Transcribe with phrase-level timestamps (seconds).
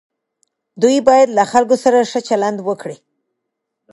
[0.81, 2.97] دوی باید له خلکو سره ښه چلند وکړي.